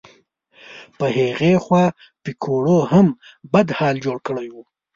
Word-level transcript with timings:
په 0.97 1.05
هغې 1.17 1.53
خوا 1.63 1.85
پیکوړو 2.23 2.77
هم 2.91 3.07
بد 3.53 3.67
حال 3.77 3.95
جوړ 4.05 4.17
کړی 4.27 4.47
و. 4.51 4.55